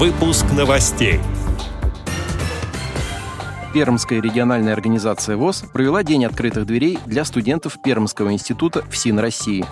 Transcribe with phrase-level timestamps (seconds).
[0.00, 1.20] Выпуск новостей.
[3.74, 9.62] Пермская региональная организация ВОЗ провела День открытых дверей для студентов Пермского института ФСИН России.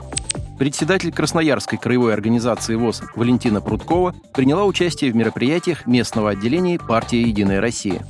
[0.59, 7.63] Председатель Красноярской краевой организации ВОЗ Валентина Прудкова приняла участие в мероприятиях местного отделения партии «Единая
[7.63, 8.06] Россия».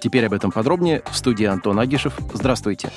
[0.00, 2.12] Теперь об этом подробнее в студии Антон Агишев.
[2.32, 2.92] Здравствуйте.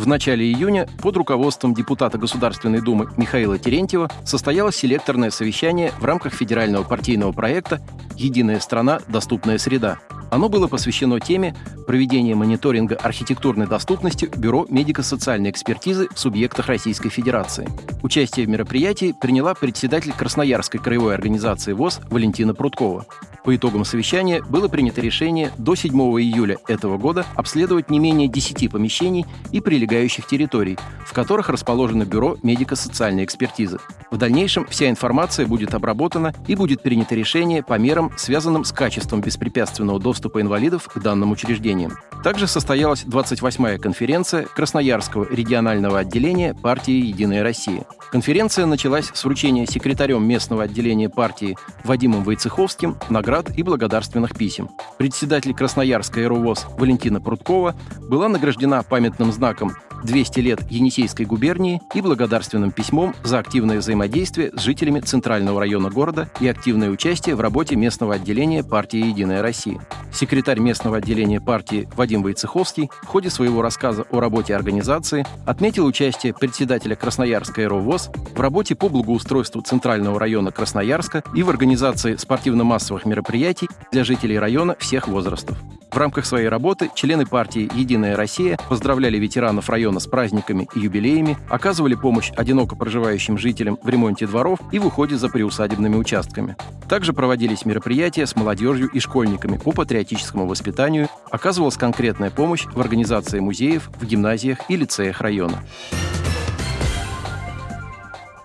[0.00, 6.32] В начале июня под руководством депутата Государственной Думы Михаила Терентьева состоялось селекторное совещание в рамках
[6.32, 7.82] федерального партийного проекта
[8.16, 9.00] «Единая страна.
[9.08, 9.98] Доступная среда»,
[10.30, 11.54] оно было посвящено теме
[11.86, 17.68] проведения мониторинга архитектурной доступности Бюро медико-социальной экспертизы в субъектах Российской Федерации.
[18.02, 23.04] Участие в мероприятии приняла председатель Красноярской краевой организации ВОЗ Валентина Прудкова.
[23.50, 28.70] По итогам совещания было принято решение до 7 июля этого года обследовать не менее 10
[28.70, 33.80] помещений и прилегающих территорий, в которых расположено Бюро медико-социальной экспертизы.
[34.10, 39.20] В дальнейшем вся информация будет обработана и будет принято решение по мерам, связанным с качеством
[39.20, 41.92] беспрепятственного доступа инвалидов к данным учреждениям.
[42.24, 47.84] Также состоялась 28-я конференция Красноярского регионального отделения партии «Единая Россия».
[48.10, 54.70] Конференция началась с вручения секретарем местного отделения партии Вадимом Войцеховским наград и благодарственных писем.
[54.98, 62.70] Председатель Красноярской РУВОЗ Валентина Прудкова была награждена памятным знаком 200 лет Енисейской губернии и благодарственным
[62.72, 68.14] письмом за активное взаимодействие с жителями Центрального района города и активное участие в работе местного
[68.14, 69.80] отделения партии «Единая Россия».
[70.12, 76.34] Секретарь местного отделения партии Вадим Войцеховский в ходе своего рассказа о работе организации отметил участие
[76.34, 83.68] председателя Красноярской РОВОЗ в работе по благоустройству Центрального района Красноярска и в организации спортивно-массовых мероприятий
[83.92, 85.58] для жителей района всех возрастов.
[86.00, 91.94] Рамках своей работы члены партии «Единая Россия» поздравляли ветеранов района с праздниками и юбилеями, оказывали
[91.94, 96.56] помощь одиноко проживающим жителям в ремонте дворов и в уходе за приусадебными участками.
[96.88, 103.40] Также проводились мероприятия с молодежью и школьниками по патриотическому воспитанию, оказывалась конкретная помощь в организации
[103.40, 105.62] музеев в гимназиях и лицеях района.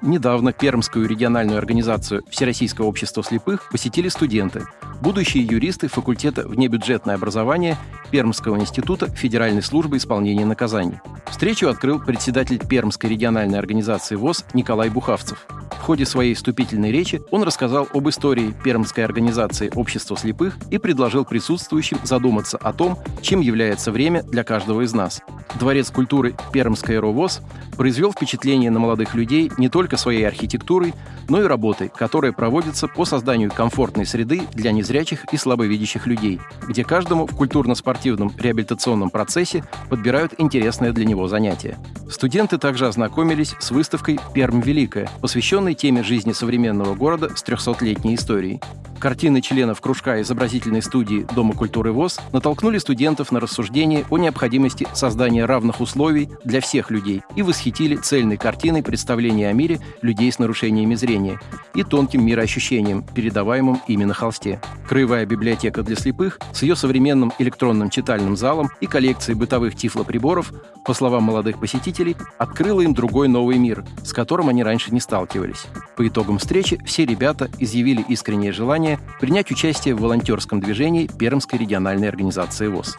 [0.05, 4.63] Недавно Пермскую региональную организацию Всероссийского общества слепых посетили студенты–
[5.01, 7.75] будущие юристы факультета внебюджетное образование
[8.11, 10.99] Пермского института Федеральной службы исполнения наказаний.
[11.27, 15.47] Встречу открыл председатель Пермской региональной организации ВОЗ Николай Бухавцев.
[15.85, 22.00] Ходе своей вступительной речи он рассказал об истории Пермской организации общества слепых и предложил присутствующим
[22.03, 25.22] задуматься о том, чем является время для каждого из нас.
[25.59, 27.41] Дворец культуры Пермская РОВОЗ
[27.78, 30.96] произвел впечатление на молодых людей не только своей архитектурой,
[31.29, 36.84] но и работой, которая проводится по созданию комфортной среды для незрячих и слабовидящих людей, где
[36.84, 41.78] каждому в культурно-спортивном реабилитационном процессе подбирают интересное для него занятие.
[42.09, 48.62] Студенты также ознакомились с выставкой «Перм Великая», посвященной теме жизни современного города с 300-летней историей.
[49.00, 55.45] Картины членов кружка изобразительной студии Дома культуры ВОЗ натолкнули студентов на рассуждение о необходимости создания
[55.45, 60.95] равных условий для всех людей и восхитили цельной картиной представления о мире людей с нарушениями
[60.95, 61.39] зрения
[61.73, 64.61] и тонким мироощущением, передаваемым ими на холсте.
[64.88, 70.53] Краевая библиотека для слепых с ее современным электронным читальным залом и коллекцией бытовых тифлоприборов,
[70.85, 75.66] по словам молодых посетителей, открыла им другой новый мир, с которым они раньше не сталкивались.
[75.97, 78.84] По итогам встречи все ребята изъявили искреннее желание
[79.19, 82.97] принять участие в волонтерском движении Пермской региональной организации ВОЗ.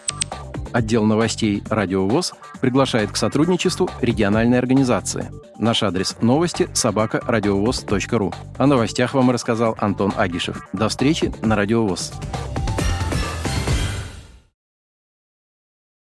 [0.72, 5.30] Отдел новостей «Радио ВОЗ» приглашает к сотрудничеству региональной организации.
[5.58, 7.22] Наш адрес новости– собака
[8.18, 8.32] ру.
[8.58, 10.66] О новостях вам рассказал Антон Агишев.
[10.72, 12.12] До встречи на «Радио ВОЗ».